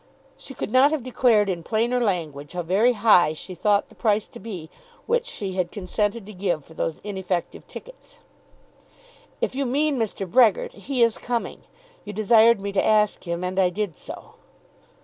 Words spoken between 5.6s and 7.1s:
consented to give for those